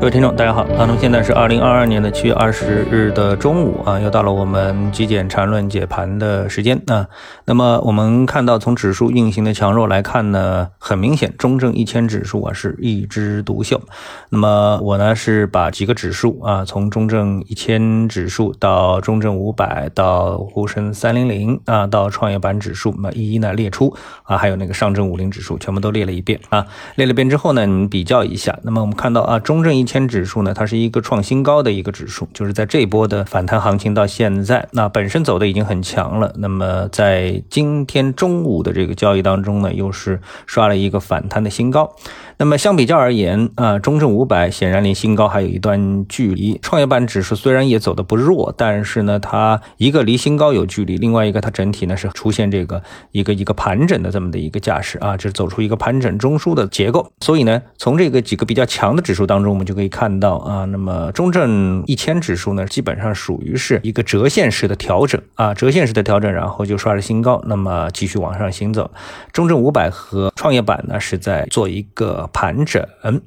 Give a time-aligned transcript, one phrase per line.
[0.00, 0.66] 各位听众，大家好。
[0.76, 7.06] 那么现在是二零二二年的七月二十日的中午啊，又到了我们极简缠论解盘的时间啊。
[7.46, 13.80] 那么我们看到从指数运行的强弱来看呢，很明显，中证一千指数啊是一枝独秀。
[14.28, 26.66] 那么我呢是把几个指数啊，从中证一千指数到中证五百到沪深三零零啊，到创业板指数，那么一一呢列出啊，还有那个上证五零指数，全部都列了一遍啊。
[26.96, 28.58] 列了遍之后呢，你比较一下。
[28.64, 29.93] 那么我们看到啊，中证一千。
[29.94, 36.34] 千指数呢，它是一个创新高的一个指数，就是在这波的反弹行情到现在，那本身走的已经很强了。
[36.36, 41.94] 那么在今天中午的这个交易当中呢，又是刷了一个反弹的新高。
[42.36, 46.58] 那么相比较而言啊，中证五百显然离新高还有一段距离。
[46.60, 57.08] 创业板指数虽然也走的不弱，但是呢，它一个离新高有距离，另外一个它整体呢是出现这个一个一个盘整的这么的一个架势啊，就是走出一个盘整中枢的结构。
[57.20, 68.90] 所以呢，从这个几个比较强的指数当中，我们就可以看到啊，那么中证一千指数呢，基本上属于是一个折线式的调整啊，折线式的调整，然后就刷了新高，那么继续往上行走。
[69.32, 72.28] 中证五百和创业板呢是在做一个。
[72.34, 72.84] 盘整，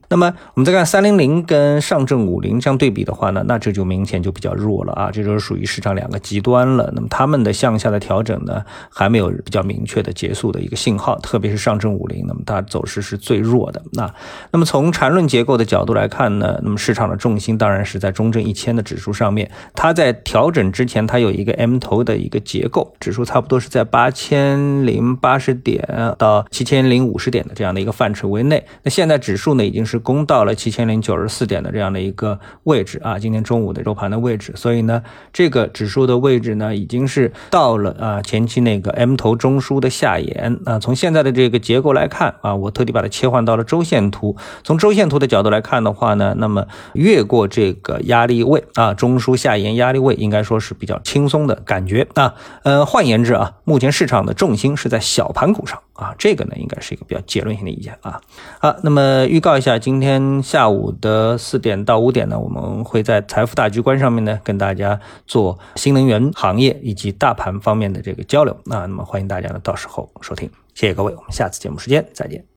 [0.10, 6.92] 那么我们再看三零零跟上证五零相对比的话呢，那这就明显就比较弱了啊，这就是属于市场两个极端了。
[6.94, 13.82] 那么他们的向下的调整呢，还没有比较明确的结束的一个信号，特别是上证五零，那么它走势是最弱的。
[13.94, 14.14] 那
[14.52, 28.66] 那么从缠论结构的角度来看呢，那么市场的重心当然是在中证一千的指数上面，它在调整之前，它有一个 M 头的一个结构，指数差不多是在八千零八十点到七千零五十点的这样的一个范畴为内。
[28.90, 40.80] 现在指数呢已经是攻到了七千零九十四点的这样的一个位置啊，今天中午的收盘的位置，所以呢，这个指数的位置呢已经是到了啊前期那个 M 头中枢的下沿啊。
[40.80, 44.36] 从现在的这个结构来看啊，我特地把它切换到了周线图。
[44.64, 52.36] 从周线图的角度来看的话呢，那么越过这个压力位啊，中枢下沿压力位应该说是比较轻松的感觉啊。
[52.64, 58.22] 呃，换言之啊，目前市场的重心是在小盘股上啊，这个呢应该是一个比较结论性的意见啊。
[58.62, 58.76] 好。
[58.84, 68.86] 那么预告一下，今天下午的四点到五点呢，我们会在财富大局观上面呢，跟大家做新能源行业以及大盘方面的这个交流啊。
[68.86, 72.48] 那么欢迎大家呢，到时候收听，谢谢各位，我们下次节目时间再见。